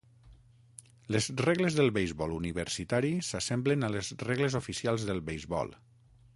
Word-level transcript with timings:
Les 1.15 1.27
regles 1.45 1.77
del 1.81 1.91
beisbol 1.97 2.33
universitari 2.39 3.13
s'assemblen 3.29 3.89
a 3.89 3.93
les 3.99 4.13
regles 4.27 4.59
oficials 4.65 5.07
dels 5.11 5.27
beisbol. 5.33 5.75